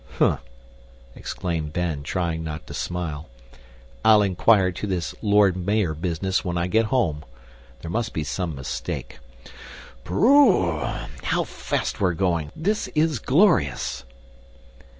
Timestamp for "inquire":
4.23-4.69